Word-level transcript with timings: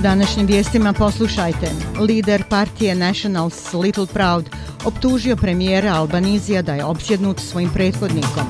U 0.00 0.02
današnjim 0.02 0.46
vijestima 0.46 0.92
poslušajte. 0.92 1.70
Lider 2.00 2.44
partije 2.48 2.94
Nationals 2.94 3.72
Little 3.72 4.06
Proud 4.06 4.50
optužio 4.84 5.36
premijera 5.36 5.94
Albanizija 5.94 6.62
da 6.62 6.74
je 6.74 6.84
opsjednut 6.84 7.40
svojim 7.40 7.70
prethodnikom. 7.74 8.46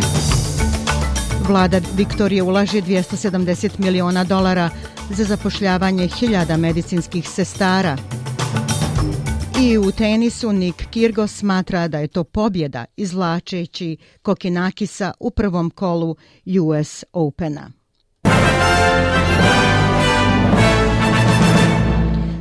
Vlada 1.48 1.80
Viktorije 1.96 2.42
ulaže 2.42 2.80
270 2.80 3.70
miliona 3.78 4.24
dolara 4.24 4.70
za 5.10 5.24
zapošljavanje 5.24 6.08
hiljada 6.08 6.56
medicinskih 6.56 7.28
sestara. 7.28 7.96
I 9.60 9.78
u 9.78 9.92
tenisu 9.92 10.52
Nik 10.52 10.86
Kirgo 10.90 11.26
smatra 11.26 11.88
da 11.88 11.98
je 11.98 12.08
to 12.08 12.24
pobjeda 12.24 12.84
izvlačeći 12.96 13.96
Kokinakisa 14.22 15.12
u 15.20 15.30
prvom 15.30 15.70
kolu 15.70 16.16
US 16.60 17.04
Opena. 17.12 17.70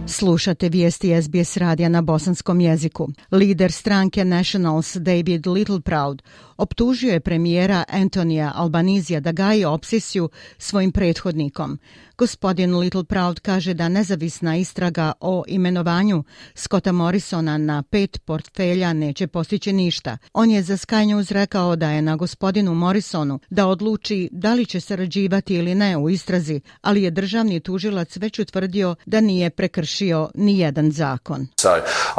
Slušate 0.10 0.70
vijesti 0.70 1.22
SBS 1.22 1.58
radija 1.58 1.90
na 1.90 2.02
bosanskom 2.02 2.62
jeziku. 2.62 3.10
Lider 3.32 3.72
stranke 3.72 4.26
Nationals 4.26 4.96
David 4.96 5.48
Littleproud 5.48 6.22
optužio 6.58 7.14
je 7.14 7.20
premijera 7.20 7.84
Antonija 7.88 8.52
Albanizija 8.56 9.20
da 9.20 9.32
gaje 9.32 9.68
obsesiju 9.68 10.30
svojim 10.58 10.92
prethodnikom. 10.92 11.80
Gospodin 12.18 12.78
Littleproud 12.78 13.40
kaže 13.40 13.74
da 13.74 13.90
nezavisna 13.90 14.58
istraga 14.58 15.12
o 15.20 15.44
imenovanju 15.48 16.24
Scotta 16.56 16.92
Morrisona 16.92 17.58
na 17.58 17.84
pet 17.84 18.22
portfelja 18.26 18.94
neće 18.94 19.28
postići 19.28 19.74
ništa. 19.74 20.18
On 20.34 20.52
je 20.52 20.64
za 20.64 20.78
Sky 20.78 21.06
News 21.08 21.32
rekao 21.32 21.76
da 21.76 21.90
je 21.90 22.02
na 22.02 22.16
gospodinu 22.16 22.76
Morrisonu 22.76 23.40
da 23.50 23.68
odluči 23.68 24.30
da 24.32 24.54
li 24.54 24.66
će 24.66 24.80
sarađivati 24.80 25.56
ili 25.56 25.76
ne 25.76 25.98
u 25.98 26.10
istrazi, 26.10 26.62
ali 26.82 27.04
je 27.04 27.12
državni 27.12 27.60
tužilac 27.60 28.18
već 28.18 28.40
utvrdio 28.40 28.96
da 29.06 29.22
nije 29.22 29.50
prekršio 29.50 29.99
ni 30.34 30.60
jedan 30.60 30.92
zakon. 30.92 31.48
So, 31.58 31.70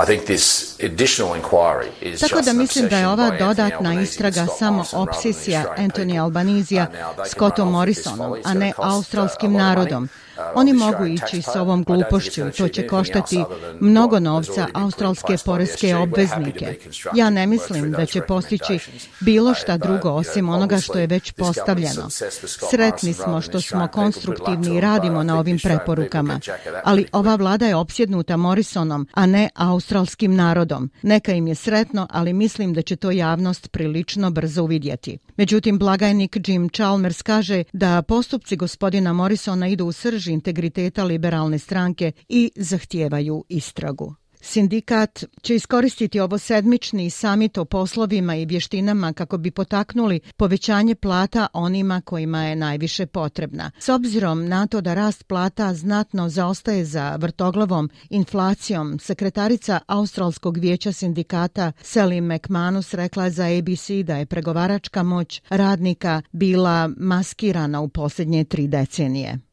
I 0.03 0.07
think 0.07 0.25
this 0.25 0.77
additional 0.85 1.41
inquiry 1.43 1.89
is 2.01 2.21
Tako 2.21 2.41
da 2.41 2.53
mislim 2.53 2.89
da 2.89 2.99
je 2.99 3.09
ova 3.09 3.31
dodatna 3.39 4.03
istraga 4.03 4.47
samo 4.59 4.85
obsesija 4.93 5.75
Anthony 5.79 6.23
Albanizija 6.23 6.87
Scottom 7.27 7.71
Morrisonom, 7.71 8.37
a 8.45 8.55
ne 8.55 8.73
australskim 8.77 9.53
narodom 9.53 9.81
narodom. 9.81 10.09
Oni 10.55 10.73
mogu 10.73 11.05
ići 11.07 11.43
s 11.43 11.57
ovom 11.57 11.85
glupošću, 11.85 12.43
to 12.57 12.69
će 12.69 12.87
koštati 12.87 13.45
mnogo 13.81 14.21
novca 14.21 14.67
australske 14.75 15.37
poreske 15.45 15.97
obveznike. 15.97 16.79
Ja 17.15 17.31
ne 17.31 17.47
mislim 17.47 17.93
da 17.93 18.07
će 18.07 18.21
postići 18.21 18.79
bilo 19.21 19.55
šta 19.55 19.77
drugo 19.77 20.11
osim 20.11 20.49
onoga 20.49 20.79
što 20.79 20.99
je 20.99 21.07
već 21.07 21.33
postavljeno. 21.33 22.11
Sretni 22.71 23.13
smo 23.13 23.41
što 23.41 23.61
smo 23.61 23.89
konstruktivni 23.89 24.77
i 24.77 24.81
radimo 24.81 25.23
na 25.23 25.39
ovim 25.39 25.59
preporukama, 25.59 26.41
ali 26.85 27.07
ova 27.13 27.35
vlada 27.35 27.67
je 27.67 27.77
opsjednuta 27.77 28.37
Morrisonom, 28.37 29.09
a 29.15 29.27
ne 29.27 29.49
australskim 29.55 30.35
narodom. 30.35 30.91
Neka 31.03 31.33
im 31.33 31.47
je 31.47 31.55
sretno, 31.55 32.07
ali 32.11 32.33
mislim 32.33 32.75
da 32.75 32.83
će 32.83 32.97
to 32.97 33.11
javnost 33.11 33.71
prilično 33.71 34.31
brzo 34.31 34.63
uvidjeti. 34.63 35.19
Međutim, 35.41 35.79
blagajnik 35.79 36.37
Jim 36.47 36.69
Chalmers 36.69 37.23
kaže 37.23 37.65
da 37.73 38.03
postupci 38.03 38.57
gospodina 38.57 39.13
Morrisona 39.13 39.69
idu 39.69 39.87
u 39.87 39.93
srži 39.93 40.33
integriteta 40.33 41.05
liberalne 41.05 41.59
stranke 41.59 42.13
i 42.29 42.51
zahtijevaju 42.57 43.45
istragu. 43.49 44.15
Sindikat 44.43 45.25
će 45.43 45.55
iskoristiti 45.55 46.21
ovo 46.21 46.39
sedmični 46.39 47.11
samit 47.11 47.59
o 47.59 47.65
poslovima 47.65 48.37
i 48.37 48.45
vještinama 48.45 49.13
kako 49.13 49.39
bi 49.39 49.51
potaknuli 49.51 50.21
povećanje 50.37 50.95
plata 50.95 51.47
onima 51.53 52.01
kojima 52.01 52.45
je 52.45 52.57
najviše 52.57 53.07
potrebna. 53.07 53.71
S 53.79 53.89
obzirom 53.89 54.49
na 54.49 54.67
to 54.67 54.81
da 54.81 54.95
rast 54.95 55.27
plata 55.27 55.75
znatno 55.75 56.29
zaostaje 56.29 56.85
za 56.85 57.17
vrtoglavom 57.17 57.91
inflacijom, 58.11 58.99
sekretarica 58.99 59.81
Australskog 59.87 60.57
vijeća 60.57 60.93
sindikata 60.93 61.73
Sally 61.83 62.21
McManus 62.21 62.95
rekla 62.95 63.31
za 63.31 63.45
ABC 63.59 63.91
da 64.05 64.17
je 64.17 64.27
pregovaračka 64.27 65.03
moć 65.03 65.43
radnika 65.49 66.23
bila 66.33 66.91
maskirana 66.97 67.81
u 67.81 67.89
posljednje 67.89 68.45
tri 68.45 68.69
decenije. 68.69 69.50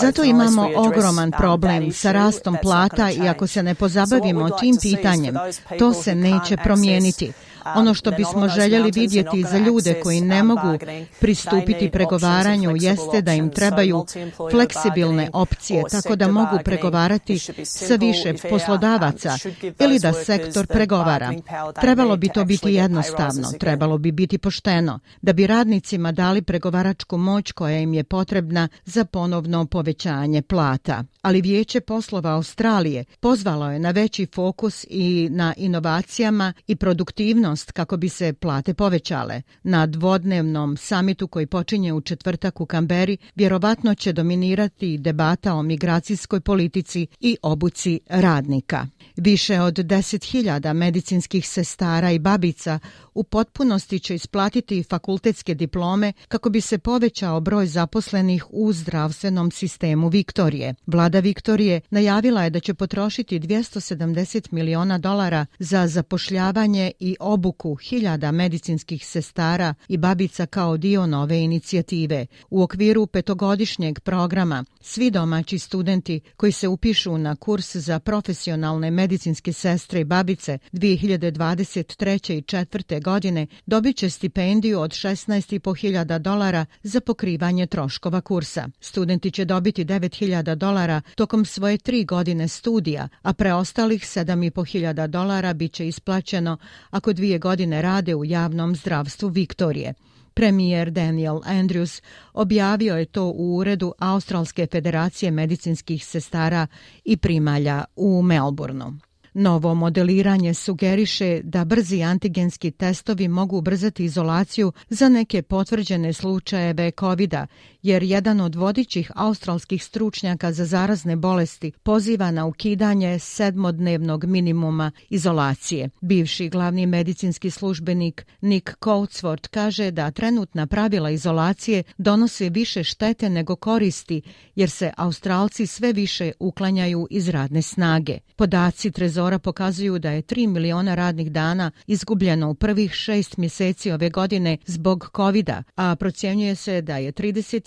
Zato 0.00 0.24
imamo 0.24 0.70
ogroman 0.76 1.30
problem 1.30 1.92
sa 1.92 2.12
rastom 2.12 2.56
plata 2.62 3.10
i 3.10 3.28
ako 3.28 3.46
se 3.46 3.62
ne 3.62 3.74
pozabavimo 3.74 4.50
tim 4.50 4.76
pitanjem, 4.82 5.34
to 5.78 5.94
se 5.94 6.14
neće 6.14 6.56
promijeniti. 6.56 7.32
Ono 7.64 7.94
što 7.94 8.10
bismo 8.10 8.48
željeli 8.48 8.90
vidjeti 8.94 9.44
za 9.50 9.58
ljude 9.58 10.00
koji 10.02 10.20
ne 10.20 10.42
mogu 10.42 10.78
pristupiti 11.20 11.90
pregovaranju 11.90 12.76
jeste 12.76 13.22
da 13.22 13.32
im 13.32 13.50
trebaju 13.50 14.06
fleksibilne 14.50 15.30
opcije 15.32 15.82
tako 15.90 16.16
da 16.16 16.28
mogu 16.28 16.58
pregovarati 16.64 17.38
sa 17.64 17.94
više 17.94 18.34
poslodavaca 18.50 19.36
ili 19.80 19.98
da 19.98 20.12
sektor 20.12 20.66
pregovara. 20.66 21.32
Trebalo 21.80 22.16
bi 22.16 22.28
to 22.28 22.44
biti 22.44 22.74
jednostavno, 22.74 23.48
trebalo 23.60 23.98
bi 23.98 24.12
biti 24.12 24.38
pošteno, 24.38 24.98
da 25.22 25.32
bi 25.32 25.46
radnicima 25.46 26.12
dali 26.12 26.42
pregovaračku 26.42 27.16
moć 27.16 27.52
koja 27.52 27.78
im 27.78 27.94
je 27.94 28.04
potrebna 28.04 28.68
za 28.84 29.04
ponovno 29.04 29.66
povećanje 29.66 30.42
plata. 30.42 31.04
Ali 31.22 31.40
Vijeće 31.40 31.80
poslova 31.80 32.30
Australije 32.30 33.04
pozvalo 33.20 33.70
je 33.70 33.78
na 33.78 33.90
veći 33.90 34.26
fokus 34.34 34.86
i 34.90 35.28
na 35.30 35.54
inovacijama 35.56 36.52
i 36.66 36.76
produktivnost 36.76 37.47
aktivnost 37.48 37.72
kako 37.72 37.96
bi 37.96 38.08
se 38.08 38.32
plate 38.32 38.74
povećale. 38.74 39.42
Na 39.62 39.86
dvodnevnom 39.86 40.76
samitu 40.76 41.28
koji 41.28 41.46
počinje 41.46 41.92
u 41.92 42.00
četvrtak 42.00 42.60
u 42.60 42.66
Kamberi 42.66 43.16
vjerovatno 43.34 43.94
će 43.94 44.12
dominirati 44.12 44.98
debata 44.98 45.54
o 45.54 45.62
migracijskoj 45.62 46.40
politici 46.40 47.06
i 47.20 47.36
obuci 47.42 48.00
radnika. 48.08 48.86
Više 49.16 49.60
od 49.60 49.74
10.000 49.74 50.72
medicinskih 50.72 51.48
sestara 51.48 52.10
i 52.10 52.18
babica 52.18 52.78
u 53.18 53.24
potpunosti 53.24 53.98
će 53.98 54.14
isplatiti 54.14 54.82
fakultetske 54.82 55.54
diplome 55.54 56.12
kako 56.28 56.50
bi 56.50 56.60
se 56.60 56.78
povećao 56.78 57.40
broj 57.40 57.66
zaposlenih 57.66 58.44
u 58.50 58.72
zdravstvenom 58.72 59.50
sistemu 59.50 60.08
Viktorije. 60.08 60.74
Vlada 60.86 61.20
Viktorije 61.20 61.80
najavila 61.90 62.44
je 62.44 62.50
da 62.50 62.60
će 62.60 62.74
potrošiti 62.74 63.40
270 63.40 64.52
miliona 64.52 64.98
dolara 64.98 65.46
za 65.58 65.86
zapošljavanje 65.86 66.92
i 67.00 67.16
obuku 67.20 67.74
hiljada 67.74 68.32
medicinskih 68.32 69.06
sestara 69.06 69.74
i 69.88 69.96
babica 69.96 70.46
kao 70.46 70.76
dio 70.76 71.06
nove 71.06 71.38
inicijative. 71.40 72.26
U 72.50 72.62
okviru 72.62 73.06
petogodišnjeg 73.06 74.00
programa 74.00 74.64
svi 74.80 75.10
domaći 75.10 75.58
studenti 75.58 76.20
koji 76.36 76.52
se 76.52 76.68
upišu 76.68 77.18
na 77.18 77.36
kurs 77.36 77.76
za 77.76 77.98
profesionalne 77.98 78.90
medicinske 78.90 79.52
sestre 79.52 80.00
i 80.00 80.04
babice 80.04 80.58
2023. 80.72 82.34
i 82.34 82.42
4 82.42 83.07
godine 83.08 83.46
dobit 83.66 83.96
će 83.96 84.10
stipendiju 84.10 84.80
od 84.80 84.90
16.500 84.90 86.18
dolara 86.18 86.66
za 86.82 87.00
pokrivanje 87.00 87.66
troškova 87.66 88.20
kursa. 88.20 88.68
Studenti 88.80 89.30
će 89.30 89.44
dobiti 89.44 89.84
9.000 89.84 90.54
dolara 90.54 91.00
tokom 91.14 91.44
svoje 91.44 91.78
tri 91.78 92.04
godine 92.04 92.48
studija, 92.48 93.08
a 93.22 93.32
preostalih 93.32 94.02
7.500 94.02 95.06
dolara 95.06 95.52
bit 95.54 95.72
će 95.72 95.88
isplaćeno 95.88 96.58
ako 96.90 97.12
dvije 97.12 97.38
godine 97.38 97.82
rade 97.82 98.14
u 98.14 98.24
javnom 98.24 98.76
zdravstvu 98.76 99.28
Viktorije. 99.28 99.94
Premijer 100.34 100.90
Daniel 100.90 101.40
Andrews 101.44 102.02
objavio 102.32 102.96
je 102.96 103.04
to 103.04 103.24
u 103.24 103.56
uredu 103.56 103.92
Australske 103.98 104.66
federacije 104.72 105.30
medicinskih 105.30 106.04
sestara 106.04 106.66
i 107.04 107.16
primalja 107.16 107.84
u 107.96 108.22
Melbourneu. 108.22 109.07
Novo 109.38 109.74
modeliranje 109.74 110.54
sugeriše 110.54 111.40
da 111.42 111.64
brzi 111.64 112.02
antigenski 112.02 112.70
testovi 112.70 113.28
mogu 113.28 113.56
ubrzati 113.56 114.04
izolaciju 114.04 114.72
za 114.88 115.08
neke 115.08 115.42
potvrđene 115.42 116.12
slučajeve 116.12 116.90
covid 117.00 117.34
jer 117.82 118.02
jedan 118.02 118.40
od 118.40 118.54
vodićih 118.54 119.10
australskih 119.14 119.84
stručnjaka 119.84 120.52
za 120.52 120.64
zarazne 120.64 121.16
bolesti 121.16 121.72
poziva 121.82 122.30
na 122.30 122.46
ukidanje 122.46 123.18
sedmodnevnog 123.18 124.24
minimuma 124.24 124.90
izolacije. 125.10 125.90
Bivši 126.00 126.48
glavni 126.48 126.86
medicinski 126.86 127.50
službenik 127.50 128.26
Nick 128.40 128.70
Coatsworth 128.80 129.48
kaže 129.48 129.90
da 129.90 130.10
trenutna 130.10 130.66
pravila 130.66 131.10
izolacije 131.10 131.82
donose 131.98 132.48
više 132.48 132.84
štete 132.84 133.30
nego 133.30 133.56
koristi, 133.56 134.22
jer 134.54 134.70
se 134.70 134.92
Australci 134.96 135.66
sve 135.66 135.92
više 135.92 136.32
uklanjaju 136.38 137.06
iz 137.10 137.28
radne 137.28 137.62
snage. 137.62 138.18
Podaci 138.36 138.90
Trezora 138.90 139.38
pokazuju 139.38 139.98
da 139.98 140.10
je 140.10 140.22
3 140.22 140.46
miliona 140.46 140.94
radnih 140.94 141.32
dana 141.32 141.70
izgubljeno 141.86 142.50
u 142.50 142.54
prvih 142.54 142.92
šest 142.92 143.36
mjeseci 143.36 143.90
ove 143.90 144.10
godine 144.10 144.58
zbog 144.66 145.10
covid 145.16 145.50
a 145.76 145.96
procjenjuje 145.96 146.54
se 146.54 146.82
da 146.82 146.96
je 146.96 147.12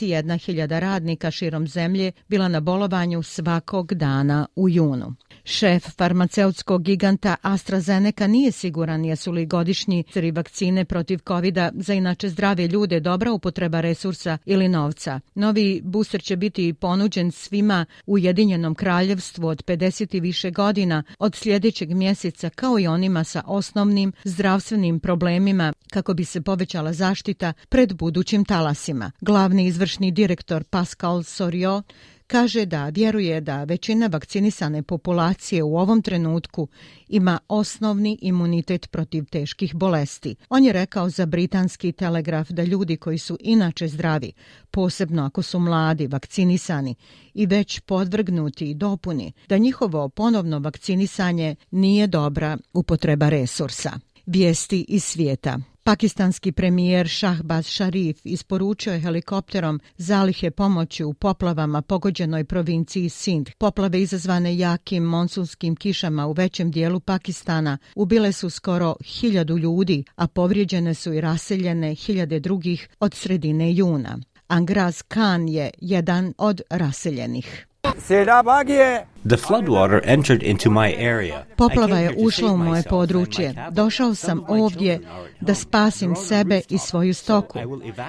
31.000 0.02 0.80
radnika 0.80 1.32
širom 1.32 1.68
zemlje 1.68 2.12
bila 2.28 2.48
na 2.48 2.60
bolovanju 2.60 3.24
svakog 3.24 3.94
dana 3.94 4.48
u 4.56 4.70
junu. 4.70 5.16
Šef 5.44 5.84
farmaceutskog 5.98 6.84
giganta 6.84 7.36
AstraZeneca 7.42 8.28
nije 8.28 8.52
siguran 8.52 9.06
jesu 9.06 9.32
li 9.32 9.46
godišnji 9.46 10.04
tri 10.04 10.32
vakcine 10.32 10.86
protiv 10.86 11.20
covid 11.28 11.58
za 11.74 11.94
inače 11.94 12.30
zdrave 12.30 12.68
ljude 12.68 13.00
dobra 13.00 13.32
upotreba 13.32 13.82
resursa 13.82 14.38
ili 14.46 14.68
novca. 14.68 15.20
Novi 15.36 15.82
booster 15.84 16.22
će 16.22 16.36
biti 16.36 16.74
ponuđen 16.74 17.32
svima 17.32 17.86
u 18.06 18.18
Jedinjenom 18.18 18.76
kraljevstvu 18.76 19.48
od 19.48 19.64
50 19.66 20.16
i 20.16 20.20
više 20.20 20.52
godina 20.52 21.04
od 21.20 21.36
sljedećeg 21.36 21.94
mjeseca 21.94 22.50
kao 22.50 22.80
i 22.80 22.88
onima 22.88 23.24
sa 23.24 23.44
osnovnim 23.46 24.14
zdravstvenim 24.24 25.00
problemima 25.00 25.74
kako 25.92 26.14
bi 26.14 26.26
se 26.26 26.42
povećala 26.42 26.94
zaštita 26.94 27.54
pred 27.70 27.94
budućim 27.94 28.46
talasima. 28.46 29.12
Glavni 29.22 29.66
izvršni 29.66 30.12
direktor 30.12 30.64
Pascal 30.64 31.24
Sorio 31.24 31.84
kaže 32.32 32.66
da 32.66 32.90
vjeruje 32.90 33.42
da 33.42 33.64
većina 33.64 34.08
vakcinisane 34.08 34.84
populacije 34.84 35.64
u 35.64 35.78
ovom 35.78 36.02
trenutku 36.02 36.68
ima 37.08 37.40
osnovni 37.48 38.18
imunitet 38.22 38.92
protiv 38.92 39.26
teških 39.26 39.76
bolesti. 39.76 40.36
On 40.50 40.64
je 40.64 40.74
rekao 40.74 41.10
za 41.10 41.26
britanski 41.26 41.92
telegraf 41.92 42.50
da 42.50 42.64
ljudi 42.64 42.98
koji 42.98 43.18
su 43.18 43.38
inače 43.40 43.88
zdravi, 43.88 44.32
posebno 44.72 45.26
ako 45.26 45.42
su 45.42 45.60
mladi, 45.60 46.08
vakcinisani 46.08 46.96
i 47.34 47.46
već 47.46 47.80
podvrgnuti 47.80 48.70
i 48.70 48.74
dopuni, 48.74 49.32
da 49.50 49.58
njihovo 49.58 50.10
ponovno 50.10 50.60
vakcinisanje 50.60 51.56
nije 51.72 52.08
dobra 52.08 52.58
upotreba 52.74 53.30
resursa. 53.30 53.92
Vijesti 54.26 54.86
iz 54.88 55.04
svijeta. 55.04 55.60
Pakistanski 55.84 56.52
premijer 56.52 57.10
Shahbaz 57.10 57.68
Sharif 57.68 58.20
isporučio 58.24 58.94
je 58.94 59.00
helikopterom 59.00 59.80
zalihe 59.98 60.52
pomoći 60.52 61.04
u 61.04 61.14
poplavama 61.14 61.82
pogođenoj 61.82 62.44
provinciji 62.44 63.10
Sindh. 63.10 63.52
Poplave 63.58 64.02
izazvane 64.02 64.58
jakim 64.58 65.04
monsunskim 65.04 65.76
kišama 65.76 66.28
u 66.28 66.32
većem 66.32 66.72
dijelu 66.72 67.00
Pakistana 67.00 67.78
ubile 67.96 68.32
su 68.32 68.50
skoro 68.50 68.96
hiljadu 69.04 69.58
ljudi, 69.58 70.04
a 70.16 70.28
povrijeđene 70.28 70.94
su 70.94 71.14
i 71.14 71.22
raseljene 71.22 71.96
hiljade 71.96 72.40
drugih 72.40 72.90
od 73.00 73.14
sredine 73.14 73.74
juna. 73.74 74.20
Angraz 74.48 75.02
Khan 75.08 75.48
je 75.48 75.70
jedan 75.82 76.34
od 76.38 76.62
raseljenih. 76.70 77.68
The 78.08 79.38
floodwater 79.38 80.02
entered 80.04 80.44
into 80.44 80.70
my 80.70 80.96
area. 80.98 81.46
Poplava 81.56 81.98
je 81.98 82.16
ušla 82.18 82.52
u 82.52 82.58
moje 82.58 82.84
područje. 82.90 83.54
Došao 83.72 84.16
sam 84.16 84.44
ovdje 84.48 85.00
da 85.42 85.56
spasim 85.56 86.16
sebe 86.16 86.62
i 86.70 86.78
svoju 86.78 87.14
stoku. 87.14 87.60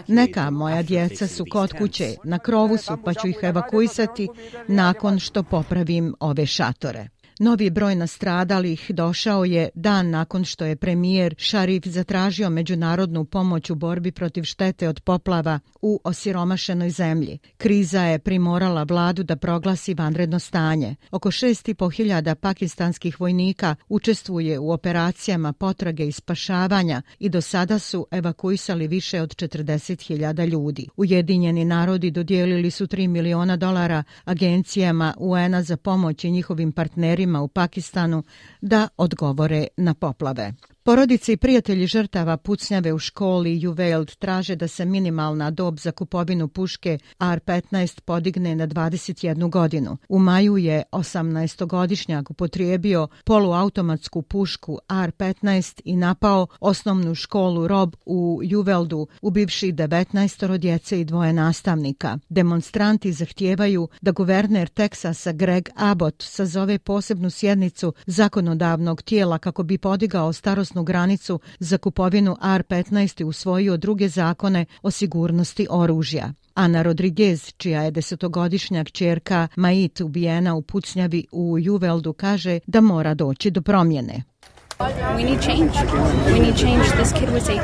Neka 0.06 0.50
moja 0.50 0.83
djeca 0.83 1.27
su 1.27 1.44
kod 1.50 1.73
kuće, 1.79 2.15
na 2.25 2.39
krovu 2.39 2.77
su 2.77 2.99
pa 3.05 3.15
ću 3.15 3.29
ih 3.29 3.39
evakuisati 3.43 4.29
nakon 4.69 5.19
što 5.19 5.43
popravim 5.43 6.15
ove 6.21 6.47
šatore. 6.47 7.09
Novi 7.43 7.71
broj 7.71 7.94
nastradalih 7.94 8.91
došao 8.94 9.44
je 9.44 9.69
dan 9.75 10.11
nakon 10.11 10.44
što 10.44 10.65
je 10.65 10.77
premijer 10.77 11.35
Šarif 11.39 11.87
zatražio 11.87 12.50
međunarodnu 12.50 13.25
pomoć 13.25 13.71
u 13.71 13.75
borbi 13.75 14.12
protiv 14.12 14.43
štete 14.43 14.89
od 14.89 15.00
poplava 15.00 15.61
u 15.81 16.00
osiromašenoj 16.05 16.91
zemlji. 16.91 17.39
Kriza 17.56 18.03
je 18.03 18.19
primorala 18.19 18.83
vladu 18.83 19.23
da 19.23 19.37
proglasi 19.37 19.94
vanredno 19.94 20.39
stanje. 20.39 20.97
Oko 21.11 21.31
6.500 21.31 22.35
pakistanskih 22.35 23.21
vojnika 23.21 23.75
učestvuje 23.88 24.59
u 24.59 24.71
operacijama 24.71 25.53
potrage 25.53 26.06
i 26.06 26.12
spašavanja 26.12 27.03
i 27.19 27.29
do 27.29 27.41
sada 27.41 27.79
su 27.79 28.06
evakuisali 28.11 28.87
više 28.87 29.23
od 29.23 29.37
40.000 29.37 30.47
ljudi. 30.47 30.88
Ujedinjeni 30.97 31.65
narodi 31.65 32.11
dodijelili 32.11 32.71
su 32.71 32.87
3 32.87 33.09
miliona 33.09 33.56
dolara 33.56 34.03
agencijama 34.25 35.15
UN-a 35.19 35.62
za 35.62 35.77
pomoć 35.77 36.25
i 36.25 36.31
njihovim 36.31 36.73
partnerima 36.73 37.31
u 37.40 37.49
Pakistanu 37.49 38.23
da 38.61 38.88
odgovore 38.96 39.67
na 39.76 39.94
poplave. 39.94 40.52
Porodice 40.84 41.32
i 41.32 41.37
prijatelji 41.37 41.87
žrtava 41.87 42.37
pucnjave 42.37 42.93
u 42.93 42.99
školi 42.99 43.61
Juveld 43.61 44.17
traže 44.17 44.56
da 44.56 44.69
se 44.69 44.84
minimalna 44.84 45.50
dob 45.50 45.79
za 45.79 45.93
kupovinu 45.93 46.49
puške 46.49 46.99
R-15 47.20 48.00
podigne 48.00 48.55
na 48.55 48.67
21 48.67 49.50
godinu. 49.50 49.96
U 50.08 50.19
maju 50.19 50.56
je 50.56 50.82
18-godišnjak 50.93 52.31
upotrijebio 52.31 53.08
poluautomatsku 53.25 54.23
pušku 54.23 54.79
R-15 54.90 55.81
i 55.84 55.96
napao 55.96 56.46
osnovnu 56.61 57.14
školu 57.14 57.69
Rob 57.69 57.94
u 58.06 58.40
Juveldu, 58.43 59.06
ubivši 59.20 59.73
19 59.73 60.58
djece 60.58 61.00
i 61.00 61.05
dvoje 61.05 61.32
nastavnika. 61.32 62.19
Demonstranti 62.28 63.12
zahtijevaju 63.12 63.88
da 64.00 64.11
guverner 64.11 64.69
Teksasa 64.69 65.32
Greg 65.32 65.69
Abbott 65.76 66.23
sazove 66.23 66.78
posebnu 66.78 67.31
sjednicu 67.31 67.93
zakonodavnog 68.06 69.02
tijela 69.02 69.38
kako 69.38 69.62
bi 69.62 69.78
podigao 69.78 70.32
starost 70.32 70.72
starosnu 70.73 70.85
granicu 70.85 71.41
za 71.59 71.79
kupovinu 71.79 72.37
R-15 72.43 73.21
i 73.21 73.25
usvojio 73.25 73.77
druge 73.77 74.09
zakone 74.09 74.67
o 74.83 74.91
sigurnosti 74.91 75.67
oružja. 75.71 76.33
Ana 76.55 76.83
Rodriguez, 76.83 77.53
čija 77.57 77.83
je 77.83 77.91
desetogodišnja 77.91 78.85
čerka 78.85 79.49
Mait 79.57 80.01
ubijena 80.01 80.55
u 80.55 80.63
pucnjavi 80.63 81.27
u 81.33 81.59
Juveldu, 81.59 82.13
kaže 82.13 82.61
da 82.67 82.81
mora 82.81 83.15
doći 83.15 83.51
do 83.51 83.63
promjene. 83.63 84.23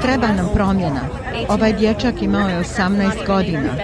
Treba 0.03 0.27
nam 0.27 0.49
promjena. 0.55 1.01
Ovaj 1.49 1.73
dječak 1.73 2.23
imao 2.23 2.49
je 2.49 2.61
18 2.61 3.27
godina. 3.27 3.75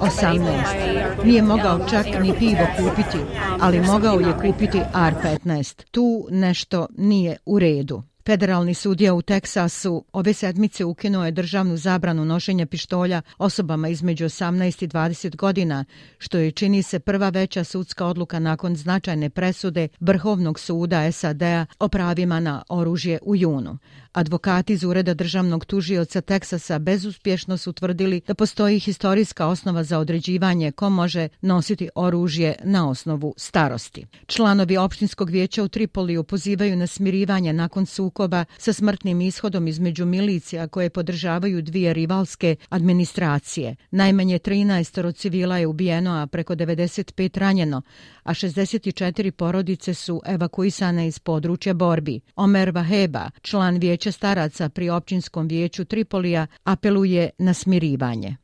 18. 0.00 1.24
Nije 1.24 1.42
mogao 1.42 1.88
čak 1.90 2.06
ni 2.22 2.34
pivo 2.38 2.66
kupiti, 2.78 3.18
ali 3.60 3.80
mogao 3.80 4.20
je 4.20 4.32
kupiti 4.42 4.78
R-15. 4.78 5.82
Tu 5.90 6.26
nešto 6.30 6.86
nije 6.96 7.36
u 7.46 7.58
redu. 7.58 8.02
Federalni 8.26 8.74
sudija 8.74 9.14
u 9.14 9.22
Teksasu 9.22 10.04
ove 10.12 10.32
sedmice 10.32 10.84
ukinuo 10.84 11.24
je 11.24 11.30
državnu 11.30 11.76
zabranu 11.76 12.24
nošenja 12.24 12.66
pištolja 12.66 13.22
osobama 13.38 13.88
između 13.88 14.24
18 14.24 14.84
i 14.84 14.88
20 14.88 15.36
godina, 15.36 15.84
što 16.18 16.38
je 16.38 16.50
čini 16.50 16.82
se 16.82 17.00
prva 17.00 17.28
veća 17.28 17.64
sudska 17.64 18.06
odluka 18.06 18.38
nakon 18.38 18.76
značajne 18.76 19.30
presude 19.30 19.88
Vrhovnog 20.00 20.60
suda 20.60 21.12
SAD-a 21.12 21.66
o 21.78 21.88
pravima 21.88 22.40
na 22.40 22.62
oružje 22.68 23.18
u 23.22 23.36
junu. 23.36 23.78
Advokati 24.12 24.72
iz 24.72 24.84
Ureda 24.84 25.14
državnog 25.14 25.64
tužioca 25.64 26.20
Teksasa 26.20 26.78
bezuspješno 26.78 27.56
su 27.56 27.72
tvrdili 27.72 28.20
da 28.26 28.34
postoji 28.34 28.80
historijska 28.80 29.46
osnova 29.46 29.84
za 29.84 29.98
određivanje 29.98 30.72
ko 30.72 30.90
može 30.90 31.28
nositi 31.40 31.88
oružje 31.94 32.54
na 32.64 32.90
osnovu 32.90 33.34
starosti. 33.36 34.06
Članovi 34.26 34.76
opštinskog 34.76 35.30
vijeća 35.30 35.62
u 35.62 35.68
Tripoliju 35.68 36.24
pozivaju 36.24 36.76
na 36.76 36.86
smirivanje 36.86 37.52
nakon 37.52 37.86
sukoba 38.14 38.44
sa 38.58 38.72
smrtnim 38.72 39.20
ishodom 39.20 39.68
između 39.68 40.06
milicija 40.06 40.68
koje 40.68 40.90
podržavaju 40.90 41.62
dvije 41.62 41.92
rivalske 41.92 42.56
administracije. 42.68 43.76
Najmanje 43.90 44.38
13 44.38 45.12
civila 45.12 45.58
je 45.58 45.66
ubijeno, 45.66 46.10
a 46.22 46.26
preko 46.26 46.54
95 46.54 47.38
ranjeno, 47.38 47.82
a 48.22 48.34
64 48.34 49.30
porodice 49.30 49.94
su 49.94 50.20
evakuisane 50.26 51.08
iz 51.08 51.18
područja 51.18 51.74
borbi. 51.74 52.20
Omer 52.36 52.70
Vaheba, 52.70 53.30
član 53.42 53.78
vijeća 53.78 54.12
staraca 54.12 54.68
pri 54.68 54.90
općinskom 54.90 55.48
vijeću 55.48 55.84
Tripolija, 55.84 56.46
apeluje 56.64 57.30
na 57.38 57.54
smirivanje. 57.54 58.36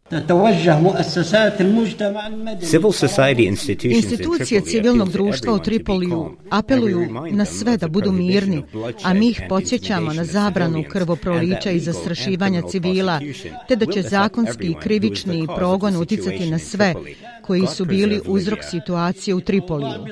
Institucije 3.82 4.60
civilnog 4.60 5.10
društva 5.12 5.54
u 5.54 5.58
Tripoliju 5.58 6.36
apeluju 6.50 7.08
na 7.30 7.44
sve 7.44 7.76
da 7.76 7.88
budu 7.88 8.12
mirni, 8.12 8.62
a 9.04 9.14
mi 9.14 9.28
ih 9.28 9.42
podsjećamo 9.48 10.12
na 10.12 10.24
zabranu 10.24 10.84
krvoprolića 10.88 11.70
i 11.70 11.80
zastrašivanja 11.80 12.62
civila, 12.62 13.20
te 13.68 13.76
da 13.76 13.86
će 13.86 14.02
zakonski 14.02 14.66
i 14.66 14.74
krivični 14.74 15.46
progon 15.56 15.96
uticati 15.96 16.50
na 16.50 16.58
sve 16.58 16.94
koji 17.42 17.66
su 17.66 17.84
bili 17.84 18.20
uzrok 18.26 18.58
situacije 18.70 19.34
u 19.34 19.40
Tripoliju. 19.40 20.06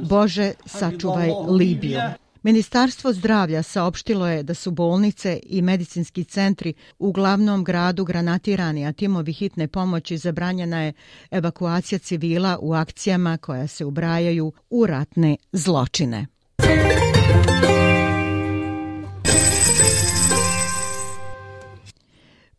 Bože, 0.00 0.52
sačuvaj 0.66 1.30
Libiju. 1.48 2.00
Ministarstvo 2.44 3.12
zdravlja 3.12 3.62
saopštilo 3.62 4.28
je 4.28 4.42
da 4.42 4.54
su 4.54 4.70
bolnice 4.70 5.40
i 5.42 5.62
medicinski 5.62 6.24
centri 6.24 6.74
u 6.98 7.12
glavnom 7.12 7.64
gradu 7.64 8.04
granatirani, 8.04 8.86
a 8.86 8.92
timovi 8.92 9.32
hitne 9.32 9.68
pomoći 9.68 10.18
zabranjena 10.18 10.82
je 10.82 10.92
evakuacija 11.30 11.98
civila 11.98 12.58
u 12.62 12.72
akcijama 12.72 13.36
koja 13.36 13.66
se 13.66 13.84
ubrajaju 13.84 14.52
u 14.70 14.86
ratne 14.86 15.36
zločine. 15.52 16.26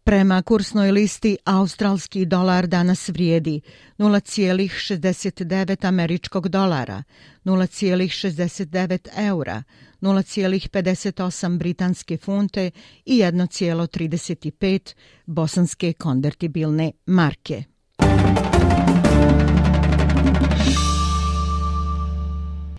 Prema 0.05 0.41
kursnoj 0.41 0.91
listi, 0.91 1.38
australski 1.45 2.25
dolar 2.25 2.67
danas 2.67 3.09
vrijedi 3.09 3.62
0,69 3.97 5.88
američkog 5.88 6.47
dolara, 6.47 7.03
0,69 7.43 9.07
eura, 9.17 9.63
0,58 10.01 11.57
britanske 11.57 12.17
funte 12.17 12.71
i 13.05 13.19
1,35 13.19 14.93
bosanske 15.25 15.93
konvertibilne 15.93 16.91
marke. 17.05 17.63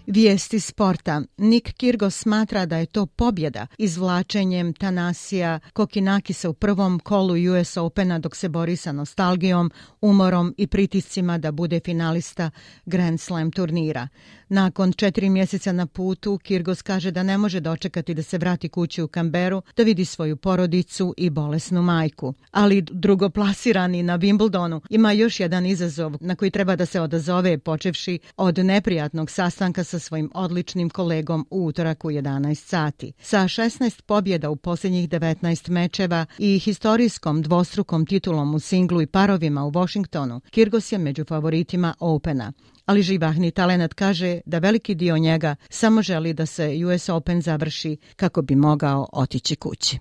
Vijesti 0.07 0.61
sporta. 0.61 1.23
Nik 1.37 1.73
Kirgo 1.73 2.11
smatra 2.11 2.67
da 2.67 2.77
je 2.77 2.87
to 2.87 3.07
pobjeda 3.07 3.67
izvlačenjem 3.79 4.73
Tanasija 4.73 5.61
Kokinakisa 5.73 6.51
u 6.51 6.55
prvom 6.55 6.99
kolu 6.99 7.35
US 7.35 7.77
Opena 7.77 8.19
dok 8.19 8.37
se 8.37 8.49
bori 8.49 8.77
sa 8.77 8.93
nostalgijom, 8.93 9.71
umorom 10.01 10.55
i 10.59 10.67
pritiscima 10.67 11.39
da 11.39 11.53
bude 11.53 11.81
finalista 11.85 12.51
Grand 12.85 13.21
Slam 13.21 13.51
turnira. 13.51 14.09
Nakon 14.49 14.93
četiri 14.93 15.31
mjeseca 15.31 15.73
na 15.73 15.87
putu, 15.87 16.39
Kirgos 16.39 16.83
kaže 16.83 17.11
da 17.11 17.23
ne 17.23 17.39
može 17.39 17.61
dočekati 17.61 18.15
da 18.15 18.23
se 18.23 18.39
vrati 18.39 18.69
kući 18.69 19.03
u 19.03 19.09
Kamberu, 19.09 19.63
da 19.77 19.83
vidi 19.83 20.05
svoju 20.05 20.37
porodicu 20.37 21.15
i 21.17 21.31
bolesnu 21.31 21.83
majku. 21.83 22.35
Ali 22.51 22.83
drugoplasirani 22.91 24.03
na 24.03 24.19
Wimbledonu 24.19 24.81
ima 24.91 25.13
još 25.13 25.41
jedan 25.41 25.67
izazov 25.67 26.17
na 26.21 26.35
koji 26.35 26.51
treba 26.51 26.77
da 26.77 26.87
se 26.87 27.01
odazove 27.01 27.59
počevši 27.59 28.19
od 28.37 28.59
neprijatnog 28.59 29.31
sastanka 29.31 29.85
sa 29.97 30.01
svojim 30.01 30.31
odličnim 30.35 30.91
kolegom 30.91 31.47
u 31.51 31.67
utorak 31.67 32.05
u 32.05 32.11
11 32.11 32.55
sati. 32.55 33.13
Sa 33.19 33.39
16 33.39 34.03
pobjeda 34.03 34.51
u 34.51 34.57
posljednjih 34.57 35.09
19 35.09 35.71
mečeva 35.71 36.27
i 36.39 36.59
historijskom 36.59 37.43
dvostrukom 37.43 38.07
titulom 38.07 38.55
u 38.55 38.61
singlu 38.61 39.03
i 39.03 39.07
parovima 39.07 39.65
u 39.65 39.71
Washingtonu, 39.71 40.41
Kirgos 40.51 40.93
je 40.93 40.99
među 40.99 41.25
favoritima 41.25 41.95
Opena 42.01 42.53
ali 42.87 43.03
živahni 43.03 43.51
talenat 43.51 43.95
kaže 43.95 44.41
da 44.47 44.59
veliki 44.59 44.95
dio 44.95 45.19
njega 45.19 45.57
samo 45.69 46.03
želi 46.03 46.33
da 46.33 46.47
se 46.47 46.71
US 46.87 47.09
Open 47.09 47.43
završi 47.43 47.97
kako 48.17 48.43
bi 48.43 48.55
mogao 48.57 49.09
otići 49.13 49.57
kući. 49.57 49.99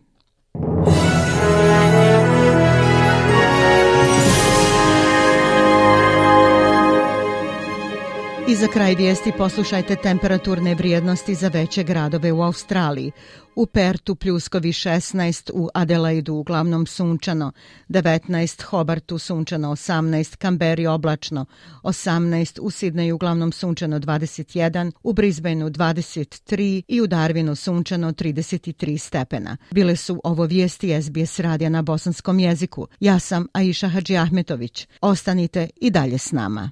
I 8.47 8.55
za 8.55 8.67
kraj 8.67 8.95
vijesti 8.95 9.31
poslušajte 9.37 9.95
temperaturne 9.95 10.75
vrijednosti 10.75 11.35
za 11.35 11.47
veće 11.47 11.83
gradove 11.83 12.31
u 12.31 12.41
Australiji. 12.41 13.11
U 13.55 13.65
Pertu 13.65 14.15
pljuskovi 14.15 14.69
16, 14.69 15.51
u 15.53 15.69
Adelaidu 15.73 16.33
uglavnom 16.33 16.85
sunčano, 16.85 17.51
19, 17.89 18.63
Hobartu 18.63 19.17
sunčano 19.17 19.71
18, 19.71 20.37
Kamberi 20.37 20.87
oblačno 20.87 21.45
18, 21.83 22.59
u 22.61 22.71
Sidneju 22.71 23.15
uglavnom 23.15 23.51
sunčano 23.51 23.99
21, 23.99 24.91
u 25.03 25.13
Brisbaneu 25.13 25.69
23 25.69 26.81
i 26.87 27.01
u 27.01 27.07
Darwinu 27.07 27.55
sunčano 27.55 28.11
33 28.11 28.97
stepena. 28.97 29.57
Bile 29.71 29.95
su 29.95 30.21
ovo 30.23 30.43
vijesti 30.43 31.01
SBS 31.01 31.39
radija 31.39 31.69
na 31.69 31.81
bosanskom 31.81 32.39
jeziku. 32.39 32.87
Ja 32.99 33.19
sam 33.19 33.47
Aisha 33.53 33.87
Hadži 33.87 34.17
Ahmetović. 34.17 34.87
Ostanite 35.01 35.69
i 35.81 35.89
dalje 35.89 36.17
s 36.17 36.31
nama. 36.31 36.71